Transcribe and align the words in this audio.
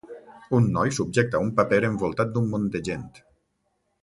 Un 0.59 0.69
noi 0.77 0.93
subjecta 0.99 1.43
un 1.49 1.53
paper 1.61 1.81
envoltat 1.93 2.33
d'un 2.39 2.51
munt 2.55 2.69
de 2.77 2.83
gent. 2.89 3.09